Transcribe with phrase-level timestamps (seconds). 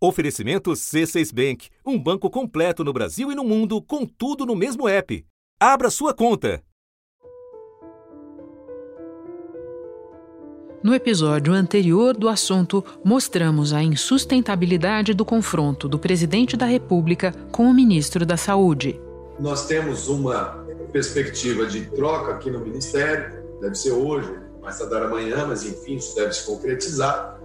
[0.00, 4.88] Oferecimento C6 Bank, um banco completo no Brasil e no mundo, com tudo no mesmo
[4.88, 5.26] app.
[5.58, 6.62] Abra sua conta.
[10.84, 17.64] No episódio anterior do assunto, mostramos a insustentabilidade do confronto do presidente da República com
[17.64, 19.00] o ministro da Saúde.
[19.40, 25.44] Nós temos uma perspectiva de troca aqui no Ministério, deve ser hoje, mais tardar amanhã,
[25.48, 27.36] mas enfim, isso deve se concretizar.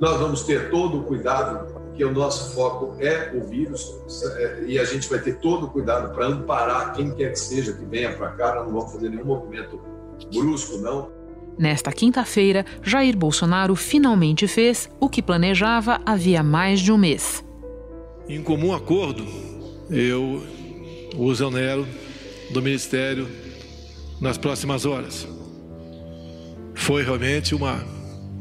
[0.00, 3.94] Nós vamos ter todo o cuidado porque o nosso foco é o vírus
[4.38, 7.74] é, e a gente vai ter todo o cuidado para amparar quem quer que seja
[7.74, 9.78] que venha para cá, não vamos fazer nenhum movimento
[10.32, 11.10] brusco, não.
[11.58, 17.44] Nesta quinta-feira, Jair Bolsonaro finalmente fez o que planejava havia mais de um mês.
[18.26, 19.26] Em comum acordo,
[19.90, 20.42] eu
[21.16, 21.86] o exonero
[22.50, 23.28] do Ministério
[24.18, 25.28] nas próximas horas.
[26.74, 27.84] Foi realmente uma,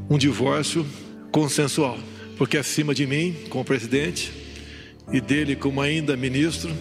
[0.09, 0.85] um divórcio
[1.29, 1.97] consensual
[2.39, 4.31] porque acima de mim, como presidente,
[5.11, 6.73] e dele como ainda ministro,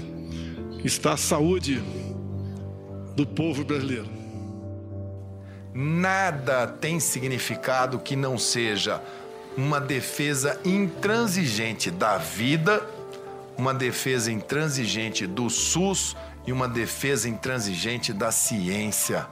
[0.85, 1.83] está a saúde
[3.17, 4.09] do povo brasileiro.
[5.75, 9.03] Nada tem significado que não seja
[9.57, 12.81] uma defesa intransigente da vida,
[13.57, 16.15] uma defesa intransigente do SUS
[16.47, 19.27] e uma defesa intransigente da ciência.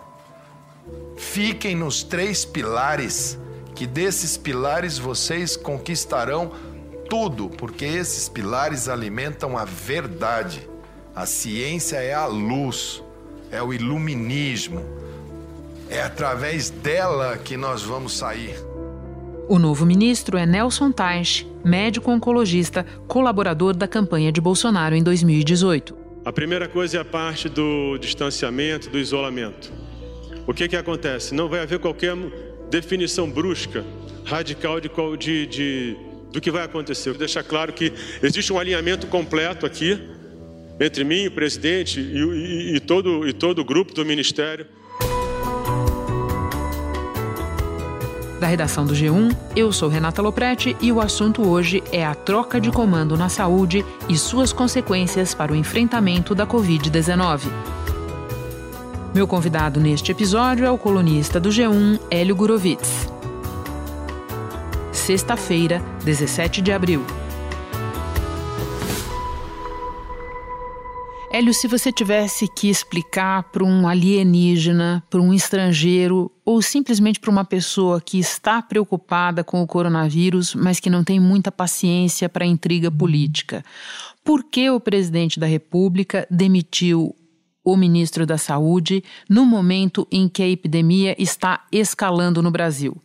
[1.17, 3.39] Fiquem nos três pilares
[3.77, 6.51] que desses pilares vocês conquistarão
[7.11, 10.67] tudo, porque esses pilares alimentam a verdade.
[11.15, 13.05] A ciência é a luz,
[13.51, 14.83] é o iluminismo.
[15.89, 18.57] É através dela que nós vamos sair.
[19.49, 25.97] O novo ministro é Nelson Teich, médico oncologista, colaborador da campanha de Bolsonaro em 2018.
[26.25, 29.71] A primeira coisa é a parte do distanciamento, do isolamento.
[30.47, 31.35] O que, que acontece?
[31.35, 32.17] Não vai haver qualquer
[32.71, 33.85] definição brusca,
[34.25, 35.97] radical de, de, de,
[36.33, 37.11] do que vai acontecer.
[37.11, 37.93] Vou deixar claro que
[38.23, 40.01] existe um alinhamento completo aqui
[40.79, 44.67] entre mim, o presidente e, e, e, todo, e todo o grupo do Ministério.
[48.39, 52.61] Da redação do G1, eu sou Renata Loprete e o assunto hoje é a troca
[52.61, 57.76] de comando na saúde e suas consequências para o enfrentamento da Covid-19.
[59.17, 63.09] Meu convidado neste episódio é o colunista do G1, Hélio Gurovitz.
[64.93, 67.03] Sexta-feira, 17 de abril.
[71.33, 77.31] Hélio, se você tivesse que explicar para um alienígena, para um estrangeiro ou simplesmente para
[77.31, 82.45] uma pessoa que está preocupada com o coronavírus, mas que não tem muita paciência para
[82.45, 83.65] a intriga política,
[84.23, 87.17] por que o presidente da República demitiu
[87.67, 92.97] o ministro da Saúde no momento em que a epidemia está escalando no Brasil?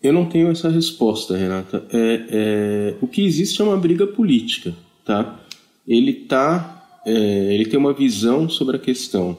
[0.00, 1.84] Eu não tenho essa resposta, Renata.
[1.92, 4.72] É, é, o que existe é uma briga política,
[5.04, 5.40] tá?
[5.84, 9.36] Ele tá, é, ele tem uma visão sobre a questão,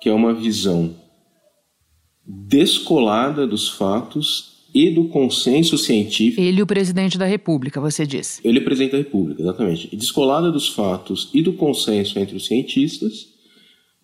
[0.00, 0.94] que é uma visão
[2.26, 6.40] descolada dos fatos e do consenso científico.
[6.40, 8.40] Ele, o presidente da República, você disse.
[8.42, 9.94] Ele, o presidente da República, exatamente.
[9.94, 13.37] Descolada dos fatos e do consenso entre os cientistas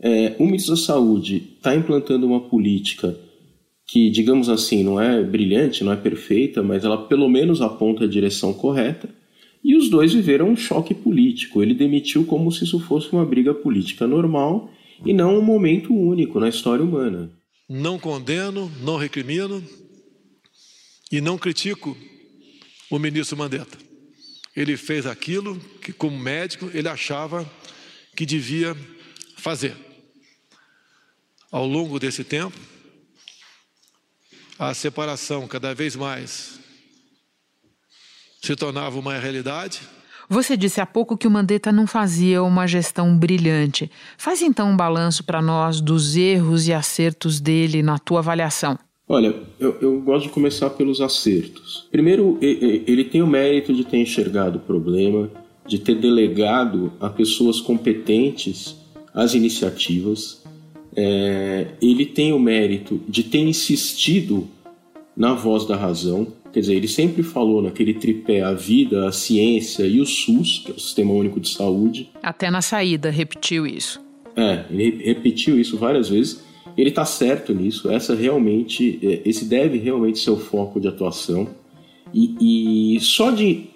[0.07, 3.19] é, o ministro da Saúde está implantando uma política
[3.87, 8.09] que, digamos assim, não é brilhante, não é perfeita, mas ela pelo menos aponta a
[8.09, 9.09] direção correta.
[9.63, 11.63] E os dois viveram um choque político.
[11.63, 14.71] Ele demitiu como se isso fosse uma briga política normal
[15.07, 17.31] e não um momento único na história humana.
[17.67, 19.65] Não condeno, não recrimino
[21.11, 21.97] e não critico
[22.91, 23.79] o ministro Mandetta.
[24.55, 27.51] Ele fez aquilo que, como médico, ele achava
[28.15, 28.77] que devia
[29.39, 29.84] fazer.
[31.55, 32.59] Ao longo desse tempo,
[34.59, 36.59] a separação cada vez mais
[38.43, 39.83] se tornava uma realidade.
[40.29, 43.89] Você disse há pouco que o Mandetta não fazia uma gestão brilhante.
[44.19, 48.77] Faz então um balanço para nós dos erros e acertos dele na tua avaliação.
[49.07, 51.87] Olha, eu, eu, gosto de começar pelos acertos.
[51.89, 55.31] Primeiro, ele tem o mérito de ter enxergado o problema,
[55.69, 58.75] de ter delegado a pessoas competentes
[59.15, 60.44] as iniciativas.
[60.97, 64.49] É, ele tem o mérito de ter insistido
[65.17, 69.85] na voz da razão, quer dizer, ele sempre falou naquele tripé a vida, a ciência
[69.85, 72.11] e o SUS, que é o Sistema Único de Saúde.
[72.23, 74.01] Até na saída repetiu isso.
[74.37, 76.43] É, ele repetiu isso várias vezes.
[76.77, 77.91] Ele está certo nisso.
[77.91, 81.49] Essa realmente, é, esse deve realmente ser o foco de atuação.
[82.13, 83.67] E, e só de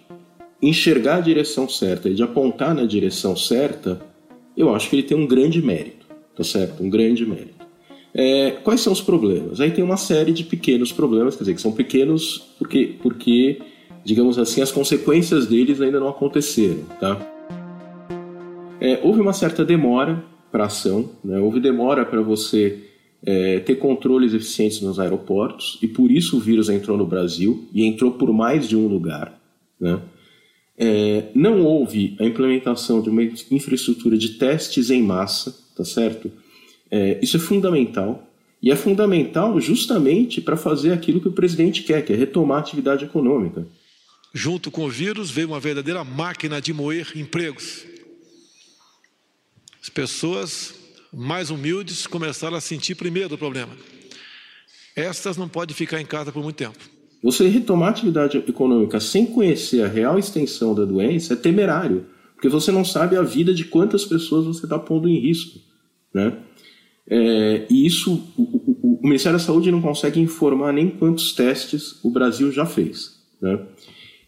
[0.61, 4.01] enxergar a direção certa e de apontar na direção certa,
[4.57, 5.98] eu acho que ele tem um grande mérito,
[6.39, 6.83] tá certo?
[6.83, 7.67] Um grande mérito.
[8.15, 9.61] É, quais são os problemas?
[9.61, 13.59] Aí tem uma série de pequenos problemas, quer dizer, que são pequenos porque, porque
[14.05, 17.21] digamos assim, as consequências deles ainda não aconteceram, tá?
[18.81, 21.39] É, houve uma certa demora para ação, né?
[21.39, 22.85] houve demora para você
[23.23, 27.85] é, ter controles eficientes nos aeroportos e por isso o vírus entrou no Brasil e
[27.85, 29.39] entrou por mais de um lugar,
[29.79, 30.01] né?
[30.81, 36.31] É, não houve a implementação de uma infraestrutura de testes em massa, tá certo?
[36.91, 38.29] É, isso é fundamental.
[38.61, 42.61] E é fundamental justamente para fazer aquilo que o presidente quer, que é retomar a
[42.61, 43.67] atividade econômica.
[44.35, 47.85] Junto com o vírus veio uma verdadeira máquina de moer empregos.
[49.81, 50.75] As pessoas
[51.13, 53.73] mais humildes começaram a sentir primeiro o problema.
[54.95, 56.79] Estas não podem ficar em casa por muito tempo.
[57.23, 62.49] Você retomar a atividade econômica sem conhecer a real extensão da doença é temerário, porque
[62.49, 65.59] você não sabe a vida de quantas pessoas você está pondo em risco.
[66.13, 66.37] Né?
[67.11, 72.03] É, e isso, o, o, o, Ministério da Saúde não consegue informar nem quantos testes
[72.05, 73.19] o Brasil já fez.
[73.41, 73.59] Né?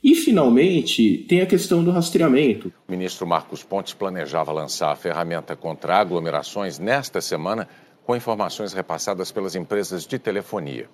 [0.03, 2.73] E, finalmente, tem a questão do rastreamento.
[2.89, 7.69] O ministro Marcos Pontes planejava lançar a ferramenta contra aglomerações nesta semana,
[8.07, 10.89] com informações repassadas pelas empresas de telefonia.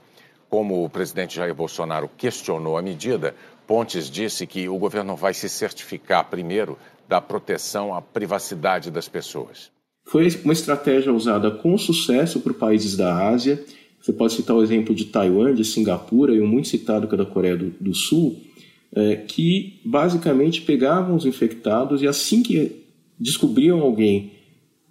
[0.49, 3.35] Como o presidente Jair Bolsonaro questionou a medida,
[3.65, 6.77] Pontes disse que o governo vai se certificar primeiro
[7.09, 9.71] da proteção à privacidade das pessoas.
[10.07, 13.63] Foi uma estratégia usada com sucesso por países da Ásia.
[14.01, 17.19] Você pode citar o exemplo de Taiwan, de Singapura e o muito citado que é
[17.19, 18.41] da Coreia do, do Sul,
[18.95, 22.85] é, que basicamente pegavam os infectados e assim que
[23.19, 24.31] descobriam alguém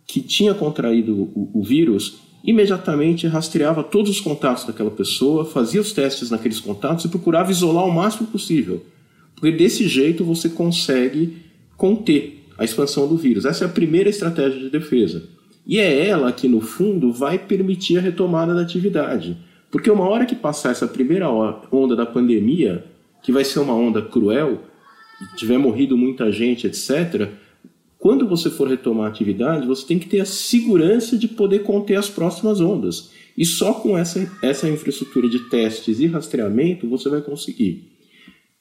[0.06, 5.94] que tinha contraído o, o vírus, imediatamente rastreava todos os contatos daquela pessoa, fazia os
[5.94, 8.86] testes naqueles contatos e procurava isolar o máximo possível.
[9.34, 11.38] Porque desse jeito você consegue
[11.78, 13.46] conter a expansão do vírus.
[13.46, 15.24] Essa é a primeira estratégia de defesa.
[15.66, 19.38] E é ela que, no fundo, vai permitir a retomada da atividade.
[19.72, 22.86] Porque uma hora que passar essa primeira onda da pandemia,
[23.24, 24.62] que vai ser uma onda cruel,
[25.36, 27.30] tiver morrido muita gente, etc.,
[27.98, 31.96] quando você for retomar a atividade, você tem que ter a segurança de poder conter
[31.96, 33.10] as próximas ondas.
[33.36, 37.92] E só com essa, essa infraestrutura de testes e rastreamento você vai conseguir.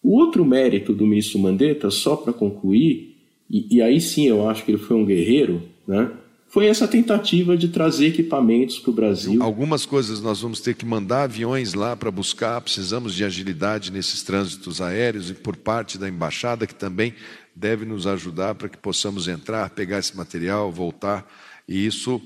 [0.03, 3.14] O outro mérito do ministro Mandetta, só para concluir,
[3.51, 6.11] e, e, aí sim eu acho que ele foi um guerreiro, né?
[6.49, 9.43] Foi essa tentativa de trazer equipamentos para o Brasil.
[9.43, 14.23] Algumas coisas nós vamos ter que mandar aviões lá para buscar, precisamos de agilidade nesses
[14.23, 17.13] trânsitos aéreos e por parte da embaixada, que também
[17.57, 21.29] deve nos ajudar para que possamos entrar, pegar esse material, voltar.
[21.69, 22.23] E isso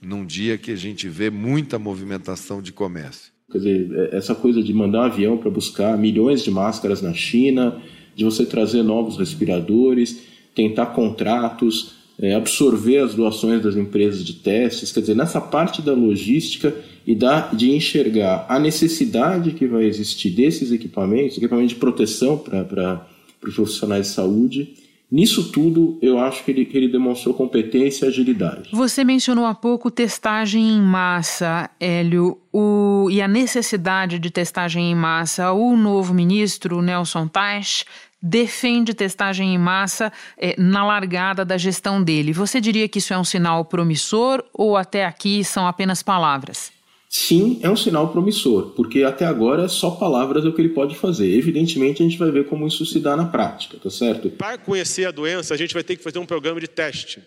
[0.00, 3.32] num dia que a gente vê muita movimentação de comércio.
[3.50, 7.14] Quer dizer, é, essa coisa de mandar um avião para buscar milhões de máscaras na
[7.14, 7.82] China,
[8.14, 14.92] de você trazer novos respiradores tentar contratos, é, absorver as doações das empresas de testes,
[14.92, 16.74] quer dizer, nessa parte da logística
[17.06, 23.06] e da, de enxergar a necessidade que vai existir desses equipamentos, equipamentos de proteção para
[23.42, 24.74] os profissionais de saúde.
[25.10, 28.70] Nisso tudo, eu acho que ele, que ele demonstrou competência e agilidade.
[28.72, 34.94] Você mencionou há pouco testagem em massa, Hélio, o, e a necessidade de testagem em
[34.94, 35.52] massa.
[35.52, 37.84] O novo ministro, Nelson Teich,
[38.22, 42.32] defende testagem em massa é, na largada da gestão dele.
[42.32, 46.70] Você diria que isso é um sinal promissor ou até aqui são apenas palavras?
[47.08, 50.94] Sim, é um sinal promissor, porque até agora só palavras é o que ele pode
[50.96, 51.36] fazer.
[51.36, 54.30] Evidentemente, a gente vai ver como isso se dá na prática, tá certo?
[54.30, 57.20] Para conhecer a doença, a gente vai ter que fazer um programa de teste.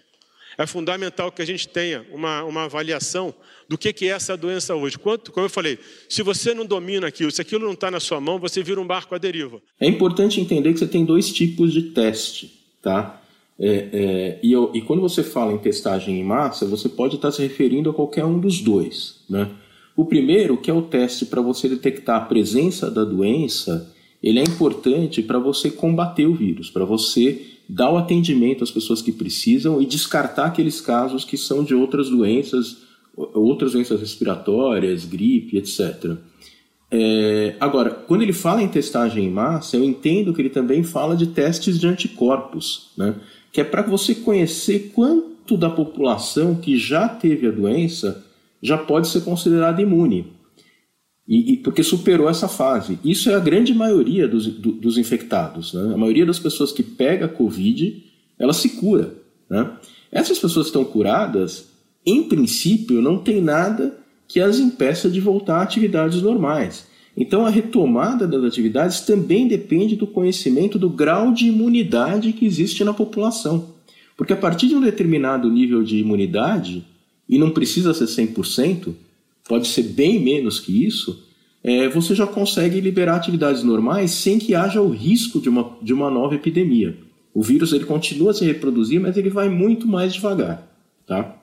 [0.58, 3.34] É fundamental que a gente tenha uma, uma avaliação
[3.68, 4.98] do que, que é essa doença hoje.
[4.98, 8.22] Quanto, como eu falei, se você não domina aquilo, se aquilo não está na sua
[8.22, 9.62] mão, você vira um barco à deriva.
[9.80, 13.22] É importante entender que você tem dois tipos de teste, tá?
[13.58, 17.32] É, é, e, eu, e, quando você fala em testagem em massa, você pode estar
[17.32, 19.50] se referindo a qualquer um dos dois, né?
[19.96, 24.44] O primeiro, que é o teste para você detectar a presença da doença, ele é
[24.44, 29.82] importante para você combater o vírus, para você dar o atendimento às pessoas que precisam
[29.82, 32.85] e descartar aqueles casos que são de outras doenças,
[33.16, 36.18] outras doenças respiratórias, gripe, etc.
[36.92, 41.16] É, agora, quando ele fala em testagem em massa, eu entendo que ele também fala
[41.16, 43.16] de testes de anticorpos, né?
[43.52, 48.24] que é para você conhecer quanto da população que já teve a doença
[48.62, 50.34] já pode ser considerada imune.
[51.28, 53.00] E, e, porque superou essa fase.
[53.04, 55.74] Isso é a grande maioria dos, do, dos infectados.
[55.74, 55.94] Né?
[55.94, 58.04] A maioria das pessoas que pega Covid,
[58.38, 59.16] ela se cura.
[59.50, 59.72] Né?
[60.12, 61.75] Essas pessoas que estão curadas,
[62.06, 63.98] em princípio, não tem nada
[64.28, 66.88] que as impeça de voltar a atividades normais.
[67.18, 72.84] Então, a retomada das atividades também depende do conhecimento do grau de imunidade que existe
[72.84, 73.74] na população.
[74.18, 76.86] Porque a partir de um determinado nível de imunidade,
[77.28, 78.94] e não precisa ser 100%,
[79.48, 81.24] pode ser bem menos que isso,
[81.64, 85.94] é, você já consegue liberar atividades normais sem que haja o risco de uma, de
[85.94, 86.98] uma nova epidemia.
[87.34, 90.68] O vírus ele continua a se reproduzir, mas ele vai muito mais devagar.
[91.08, 91.36] Tá?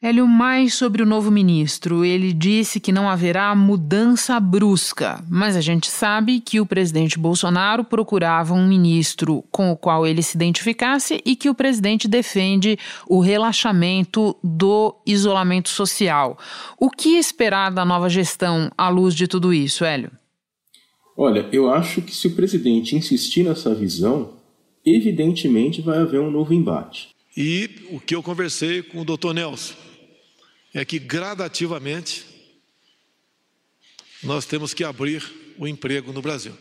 [0.00, 2.04] Hélio, mais sobre o novo ministro.
[2.04, 7.82] Ele disse que não haverá mudança brusca, mas a gente sabe que o presidente Bolsonaro
[7.82, 12.78] procurava um ministro com o qual ele se identificasse e que o presidente defende
[13.08, 16.38] o relaxamento do isolamento social.
[16.78, 20.12] O que esperar da nova gestão à luz de tudo isso, Hélio?
[21.16, 24.34] Olha, eu acho que se o presidente insistir nessa visão,
[24.86, 27.17] evidentemente vai haver um novo embate.
[27.40, 29.76] E o que eu conversei com o doutor Nelson
[30.74, 32.26] é que gradativamente
[34.24, 35.22] nós temos que abrir
[35.56, 36.52] o emprego no Brasil.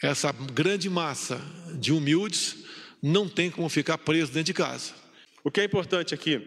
[0.00, 1.40] Essa grande massa
[1.76, 2.54] de humildes
[3.02, 4.92] não tem como ficar preso dentro de casa.
[5.42, 6.40] O que é importante aqui,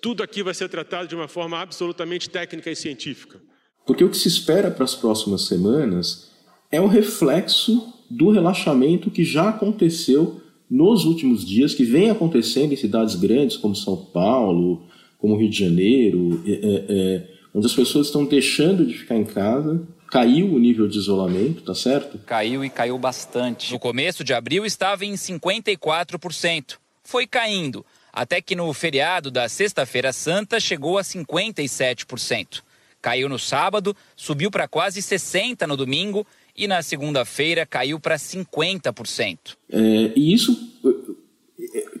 [0.00, 3.38] tudo aqui vai ser tratado de uma forma absolutamente técnica e científica.
[3.84, 6.30] Porque o que se espera para as próximas semanas
[6.72, 12.76] é o reflexo do relaxamento que já aconteceu nos últimos dias, que vem acontecendo em
[12.76, 14.82] cidades grandes como São Paulo,
[15.18, 19.24] como Rio de Janeiro, é, é, é, onde as pessoas estão deixando de ficar em
[19.24, 22.18] casa, caiu o nível de isolamento, tá certo?
[22.26, 23.72] Caiu e caiu bastante.
[23.72, 26.76] No começo de abril estava em 54%.
[27.02, 32.62] Foi caindo, até que no feriado da Sexta-feira Santa chegou a 57%.
[33.00, 36.26] Caiu no sábado, subiu para quase 60% no domingo
[36.56, 39.38] e na segunda-feira caiu para 50%.
[39.70, 40.56] É, e isso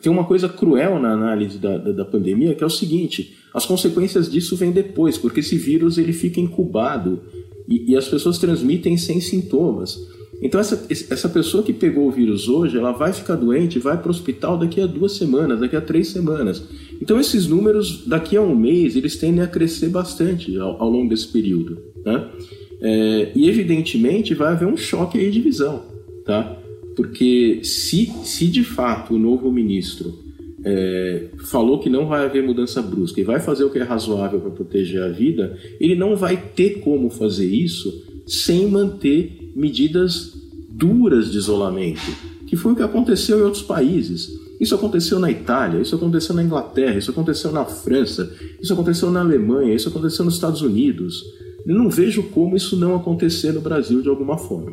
[0.00, 3.66] tem uma coisa cruel na análise da, da, da, pandemia, que é o seguinte: as
[3.66, 7.22] consequências disso vêm depois, porque esse vírus ele fica incubado
[7.68, 9.98] e, e as pessoas transmitem sem sintomas.
[10.42, 14.08] Então, essa, essa pessoa que pegou o vírus hoje, ela vai ficar doente, vai para
[14.08, 16.62] o hospital daqui a duas semanas, daqui a três semanas.
[17.00, 21.08] Então, esses números, daqui a um mês, eles tendem a crescer bastante ao, ao longo
[21.08, 21.78] desse período.
[22.04, 22.30] Né?
[22.80, 25.82] É, e, evidentemente, vai haver um choque aí de visão.
[26.24, 26.58] Tá?
[26.96, 30.26] Porque se, se de fato o novo ministro
[30.64, 34.40] é, falou que não vai haver mudança brusca e vai fazer o que é razoável
[34.40, 40.32] para proteger a vida, ele não vai ter como fazer isso sem manter medidas
[40.68, 42.00] duras de isolamento,
[42.46, 44.28] que foi o que aconteceu em outros países.
[44.58, 49.20] Isso aconteceu na Itália, isso aconteceu na Inglaterra, isso aconteceu na França, isso aconteceu na
[49.20, 51.22] Alemanha, isso aconteceu nos Estados Unidos.
[51.66, 54.72] Eu não vejo como isso não acontecer no Brasil de alguma forma.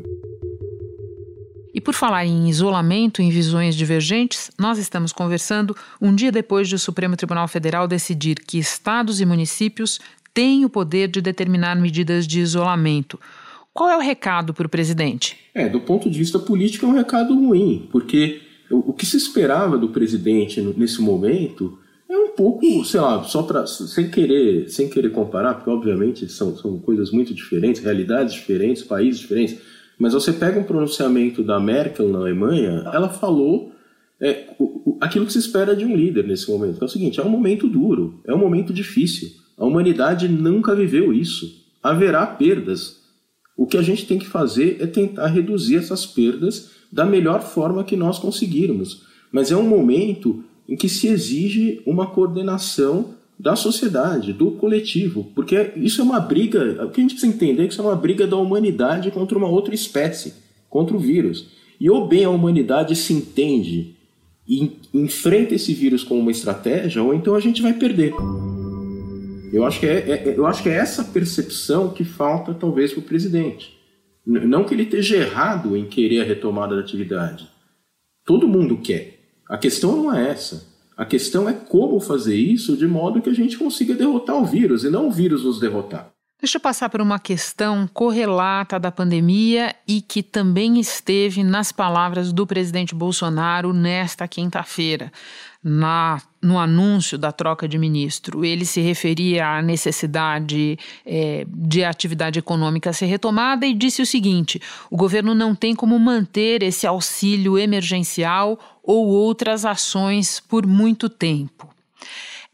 [1.73, 6.75] E por falar em isolamento em visões divergentes, nós estamos conversando um dia depois de
[6.75, 9.99] o Supremo Tribunal Federal decidir que estados e municípios
[10.35, 13.19] têm o poder de determinar medidas de isolamento.
[13.73, 15.35] Qual é o recado para o presidente?
[15.55, 19.79] É, do ponto de vista político, é um recado ruim, porque o que se esperava
[19.79, 21.79] do presidente nesse momento
[22.13, 26.55] é um pouco, sei lá, só para sem querer, sem querer comparar, porque obviamente são,
[26.55, 29.59] são coisas muito diferentes, realidades diferentes, países diferentes
[29.97, 33.71] mas você pega um pronunciamento da Merkel na Alemanha, ela falou
[34.19, 36.81] é, o, o, aquilo que se espera de um líder nesse momento.
[36.81, 39.29] é o seguinte: é um momento duro, é um momento difícil.
[39.57, 41.63] A humanidade nunca viveu isso.
[41.81, 43.01] Haverá perdas.
[43.55, 47.83] O que a gente tem que fazer é tentar reduzir essas perdas da melhor forma
[47.83, 49.03] que nós conseguirmos.
[49.31, 55.71] Mas é um momento em que se exige uma coordenação da sociedade, do coletivo, porque
[55.75, 57.95] isso é uma briga, o que a gente precisa entender é que isso é uma
[57.95, 60.33] briga da humanidade contra uma outra espécie,
[60.69, 61.47] contra o vírus.
[61.79, 63.95] E ou bem a humanidade se entende
[64.47, 68.13] e enfrenta esse vírus como uma estratégia, ou então a gente vai perder.
[69.51, 73.01] Eu acho que é, é eu acho que é essa percepção que falta talvez para
[73.01, 73.77] o presidente.
[74.25, 77.47] Não que ele esteja errado em querer a retomada da atividade.
[78.25, 79.19] Todo mundo quer.
[79.53, 80.65] A questão não é essa.
[80.97, 84.83] A questão é como fazer isso de modo que a gente consiga derrotar o vírus
[84.83, 86.09] e não o vírus nos derrotar.
[86.41, 92.33] Deixa eu passar por uma questão correlata da pandemia e que também esteve nas palavras
[92.33, 95.11] do presidente Bolsonaro nesta quinta-feira,
[96.43, 98.43] no anúncio da troca de ministro.
[98.43, 104.05] Ele se referia à necessidade é, de a atividade econômica ser retomada e disse o
[104.05, 111.09] seguinte: o governo não tem como manter esse auxílio emergencial ou outras ações por muito
[111.09, 111.73] tempo.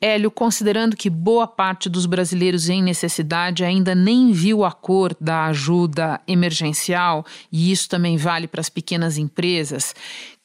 [0.02, 5.48] Hélio, considerando que boa parte dos brasileiros em necessidade ainda nem viu a cor da
[5.48, 9.94] ajuda emergencial, e isso também vale para as pequenas empresas,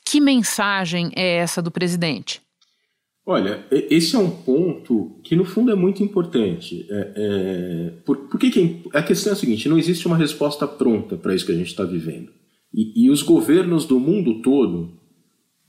[0.04, 2.43] que mensagem é essa do presidente?
[3.26, 6.87] Olha, esse é um ponto que no fundo é muito importante.
[6.90, 10.16] É, é, por, por que, que é, a questão é a seguinte: não existe uma
[10.16, 12.31] resposta pronta para isso que a gente está vivendo.
[12.73, 15.02] E, e os governos do mundo todo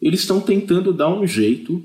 [0.02, 1.82] eles estão tentando dar um jeito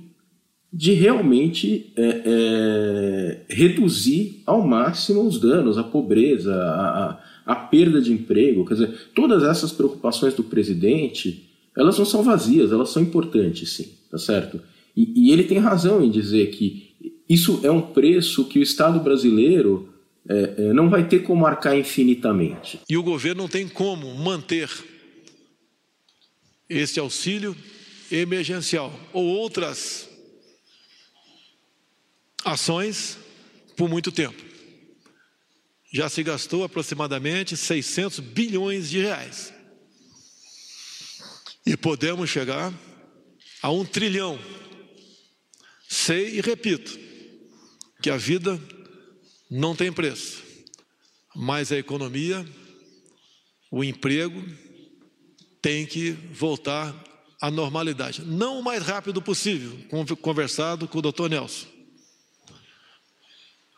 [0.72, 8.00] de realmente é, é, reduzir ao máximo os danos, a pobreza, a, a, a, perda
[8.00, 8.64] de emprego.
[8.64, 13.88] Quer dizer, todas essas preocupações do presidente, elas não são vazias, elas são importantes, sim,
[14.10, 14.60] tá certo?
[14.96, 16.90] E, e ele tem razão em dizer que
[17.28, 19.92] isso é um preço que o Estado brasileiro
[20.28, 22.80] é, é, não vai ter como marcar infinitamente.
[22.88, 24.70] E o governo não tem como manter
[26.68, 27.56] esse auxílio
[28.10, 30.08] emergencial ou outras
[32.44, 33.18] ações
[33.76, 34.42] por muito tempo.
[35.92, 39.52] Já se gastou aproximadamente 600 bilhões de reais.
[41.66, 42.72] E podemos chegar
[43.60, 44.38] a um trilhão.
[45.92, 46.96] Sei e repito
[48.00, 48.60] que a vida
[49.50, 50.40] não tem preço,
[51.34, 52.46] mas a economia,
[53.72, 54.40] o emprego,
[55.60, 56.94] tem que voltar
[57.40, 58.22] à normalidade.
[58.24, 59.76] Não o mais rápido possível,
[60.22, 61.66] conversado com o doutor Nelson.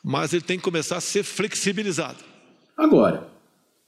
[0.04, 2.22] Mas ele tem que começar a ser flexibilizado.
[2.76, 3.26] Agora,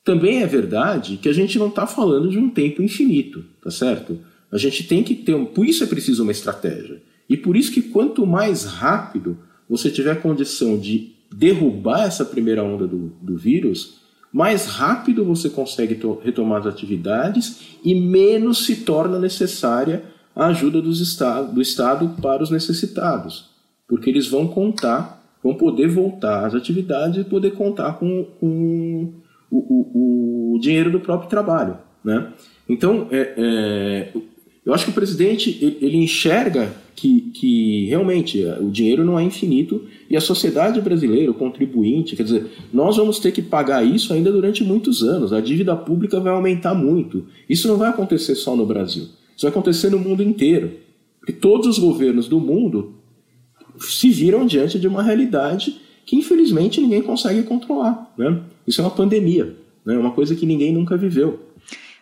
[0.03, 4.19] também é verdade que a gente não está falando de um tempo infinito, tá certo?
[4.51, 5.35] A gente tem que ter.
[5.35, 5.45] Um...
[5.45, 7.03] Por isso é preciso uma estratégia.
[7.29, 9.39] E por isso que quanto mais rápido
[9.69, 14.01] você tiver condição de derrubar essa primeira onda do, do vírus,
[14.33, 20.05] mais rápido você consegue retomar as atividades e menos se torna necessária
[20.35, 23.51] a ajuda dos estado, do Estado para os necessitados,
[23.89, 29.13] porque eles vão contar, vão poder voltar às atividades e poder contar com, com
[29.51, 31.79] o, o, o, dinheiro do próprio trabalho.
[32.03, 32.33] Né?
[32.69, 34.13] Então, é, é,
[34.65, 39.23] eu acho que o presidente ele, enxerga que, que realmente é, o dinheiro não é
[39.23, 44.13] infinito e a sociedade brasileira, o contribuinte, quer dizer, nós vamos ter que pagar isso
[44.15, 45.33] ainda durante muitos anos.
[45.33, 47.27] A dívida pública vai aumentar muito.
[47.49, 49.05] Isso não vai acontecer só no Brasil.
[49.37, 50.73] Isso vai acontecer no mundo inteiro.
[51.21, 52.95] Porque todos os governos do mundo
[53.79, 58.13] se viram diante de uma realidade que infelizmente ninguém consegue controlar.
[58.17, 58.41] Né?
[58.67, 59.55] Isso é uma pandemia,
[59.85, 59.97] né?
[59.99, 61.41] uma coisa que ninguém nunca viveu.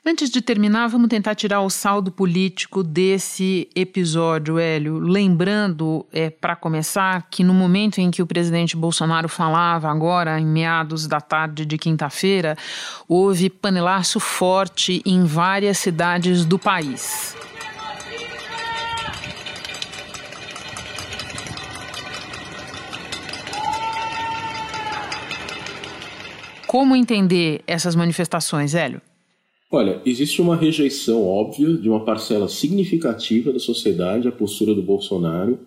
[0.05, 4.99] Antes de terminar, vamos tentar tirar o saldo político desse episódio, Hélio.
[4.99, 10.45] Lembrando, é, para começar, que no momento em que o presidente Bolsonaro falava, agora em
[10.45, 12.59] meados da tarde de quinta-feira,
[13.07, 17.37] houve panelaço forte em várias cidades do país.
[26.67, 29.01] Como entender essas manifestações, Hélio?
[29.75, 35.59] Olha, existe uma rejeição óbvia de uma parcela significativa da sociedade à postura do Bolsonaro.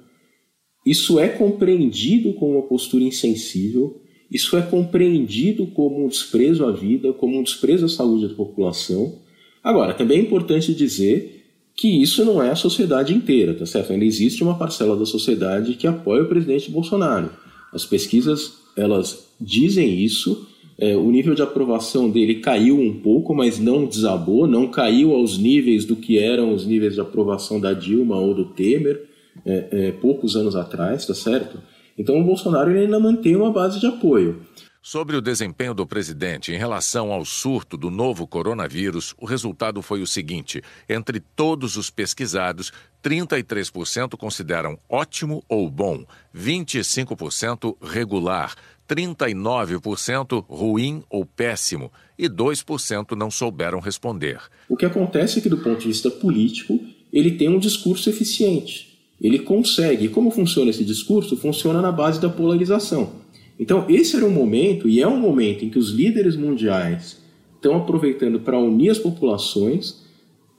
[0.86, 7.14] Isso é compreendido como uma postura insensível, isso é compreendido como um desprezo à vida,
[7.14, 9.22] como um desprezo à saúde da população.
[9.64, 11.44] Agora, também é importante dizer
[11.76, 13.92] que isso não é a sociedade inteira, tá certo?
[13.92, 17.32] Ainda existe uma parcela da sociedade que apoia o presidente Bolsonaro.
[17.74, 23.60] As pesquisas, elas dizem isso, é, o nível de aprovação dele caiu um pouco, mas
[23.60, 28.18] não desabou, não caiu aos níveis do que eram os níveis de aprovação da Dilma
[28.18, 29.04] ou do Temer
[29.46, 31.60] é, é, poucos anos atrás, tá certo?
[31.98, 34.42] Então o Bolsonaro ainda mantém uma base de apoio.
[34.82, 40.00] Sobre o desempenho do presidente em relação ao surto do novo coronavírus, o resultado foi
[40.00, 42.72] o seguinte: entre todos os pesquisados,
[43.04, 48.54] 33% consideram ótimo ou bom, 25% regular,
[48.90, 54.40] 39% ruim ou péssimo e 2% não souberam responder.
[54.70, 56.80] O que acontece é que, do ponto de vista político,
[57.12, 58.98] ele tem um discurso eficiente.
[59.22, 60.10] Ele consegue.
[60.10, 61.38] Como funciona esse discurso?
[61.38, 63.14] Funciona na base da polarização.
[63.60, 67.22] Então, esse era um momento, e é um momento, em que os líderes mundiais
[67.56, 70.04] estão aproveitando para unir as populações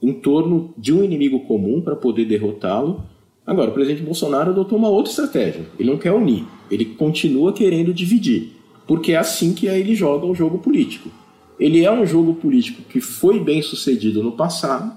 [0.02, 3.04] em torno de um inimigo comum para poder derrotá-lo.
[3.46, 5.66] Agora, o presidente Bolsonaro adotou uma outra estratégia.
[5.78, 8.52] Ele não quer unir ele continua querendo dividir,
[8.87, 11.11] porque é assim que ele joga o jogo político.
[11.59, 14.96] Ele é um jogo político que foi bem sucedido no passado,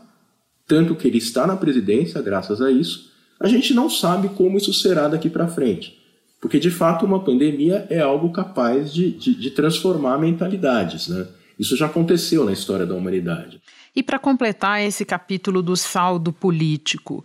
[0.68, 3.12] tanto que ele está na presidência graças a isso.
[3.40, 5.98] A gente não sabe como isso será daqui para frente,
[6.42, 11.08] porque de fato uma pandemia é algo capaz de, de, de transformar mentalidades.
[11.08, 11.26] Né?
[11.58, 13.62] Isso já aconteceu na história da humanidade.
[13.96, 17.24] E para completar esse capítulo do saldo político,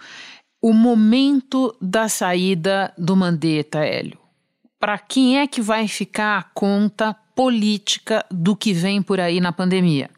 [0.64, 4.24] o momento da saída do Mandetta, Hélio
[4.84, 9.50] para quem é que vai ficar a conta política do que vem por aí na
[9.50, 10.10] pandemia?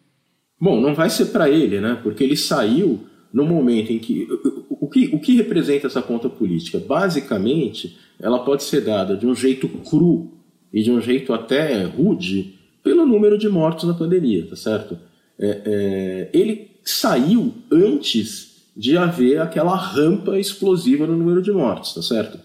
[0.61, 2.01] Bom, não vai ser para ele, né?
[2.03, 2.99] Porque ele saiu
[3.33, 4.27] no momento em que
[4.69, 5.07] o, que.
[5.15, 6.81] o que representa essa conta política?
[6.81, 10.33] Basicamente, ela pode ser dada de um jeito cru
[10.73, 14.99] e de um jeito até rude pelo número de mortos na pandemia, tá certo?
[15.39, 18.46] É, é, ele saiu antes
[18.77, 22.39] de haver aquela rampa explosiva no número de mortes, tá certo?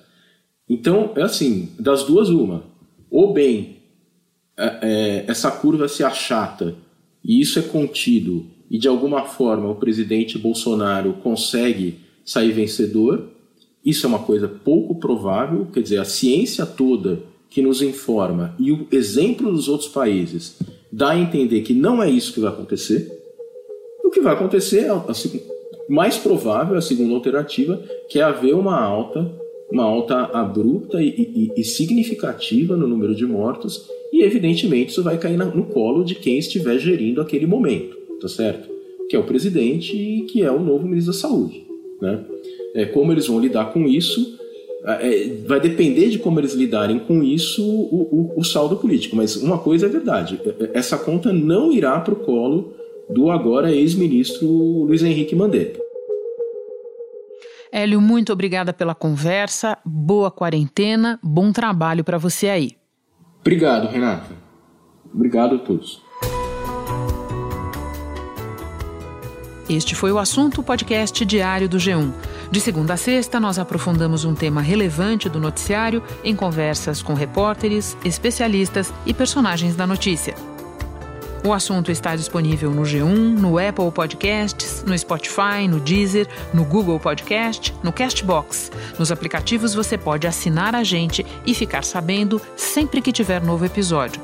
[0.70, 2.64] Então, é assim, das duas, uma.
[3.10, 3.82] Ou bem,
[4.58, 6.76] é, é, essa curva se achata
[7.24, 13.28] e isso é contido e de alguma forma o presidente Bolsonaro consegue sair vencedor,
[13.84, 18.72] isso é uma coisa pouco provável, quer dizer, a ciência toda que nos informa e
[18.72, 20.58] o exemplo dos outros países
[20.90, 23.12] dá a entender que não é isso que vai acontecer.
[24.06, 25.42] O que vai acontecer, assim,
[25.92, 29.30] mais provável, a segunda alternativa, que é haver uma alta,
[29.70, 35.18] uma alta abrupta e, e, e significativa no número de mortos, e evidentemente isso vai
[35.18, 38.70] cair no colo de quem estiver gerindo aquele momento, tá certo?
[39.10, 41.66] Que é o presidente e que é o novo ministro da Saúde,
[42.02, 42.24] né?
[42.74, 44.40] É, como eles vão lidar com isso
[44.86, 49.16] é, vai depender de como eles lidarem com isso o, o, o, saldo político.
[49.16, 52.74] Mas uma coisa é verdade: é, é, essa conta não irá para o colo
[53.14, 55.80] do agora ex-ministro Luiz Henrique Mandetta.
[57.72, 59.78] Hélio, muito obrigada pela conversa.
[59.86, 62.72] Boa quarentena, bom trabalho para você aí.
[63.40, 64.36] Obrigado, Renata.
[65.14, 66.02] Obrigado a todos.
[69.70, 72.12] Este foi o assunto podcast diário do G1.
[72.52, 77.96] De segunda a sexta, nós aprofundamos um tema relevante do noticiário em conversas com repórteres,
[78.04, 80.36] especialistas e personagens da notícia.
[81.44, 87.00] O assunto está disponível no G1, no Apple Podcasts, no Spotify, no Deezer, no Google
[87.00, 88.72] Podcast, no Castbox.
[89.00, 94.22] Nos aplicativos você pode assinar a gente e ficar sabendo sempre que tiver novo episódio.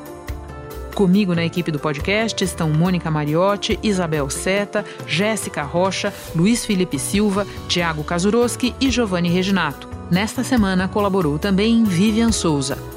[0.94, 7.48] Comigo na equipe do podcast estão Mônica Mariotti, Isabel Seta, Jéssica Rocha, Luiz Felipe Silva,
[7.68, 9.88] Tiago Kazuroski e Giovanni Reginato.
[10.12, 12.97] Nesta semana colaborou também Vivian Souza.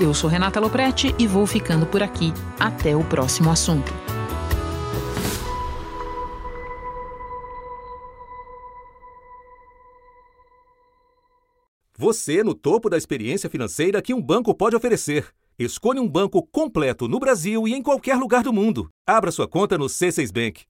[0.00, 2.32] Eu sou Renata Loprete e vou ficando por aqui.
[2.58, 3.92] Até o próximo assunto.
[11.96, 15.28] Você no topo da experiência financeira que um banco pode oferecer.
[15.56, 18.90] Escolha um banco completo no Brasil e em qualquer lugar do mundo.
[19.06, 20.64] Abra sua conta no C6 Bank.